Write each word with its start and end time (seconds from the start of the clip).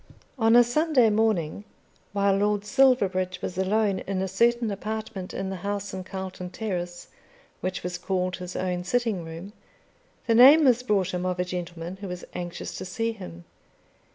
On 0.39 0.55
a 0.55 0.63
Sunday 0.63 1.11
morning, 1.11 1.63
while 2.11 2.35
Lord 2.35 2.65
Silverbridge 2.65 3.39
was 3.43 3.55
alone 3.55 3.99
in 3.99 4.19
a 4.23 4.27
certain 4.27 4.71
apartment 4.71 5.31
in 5.31 5.51
the 5.51 5.57
house 5.57 5.93
in 5.93 6.03
Carlton 6.03 6.49
Terrace 6.49 7.07
which 7.59 7.83
was 7.83 7.99
called 7.99 8.37
his 8.37 8.55
own 8.55 8.83
sitting 8.83 9.23
room, 9.23 9.53
the 10.25 10.33
name 10.33 10.65
was 10.65 10.81
brought 10.81 11.13
him 11.13 11.23
of 11.23 11.37
a 11.39 11.45
gentleman 11.45 11.97
who 11.97 12.07
was 12.07 12.25
anxious 12.33 12.75
to 12.79 12.83
see 12.83 13.11
him. 13.11 13.43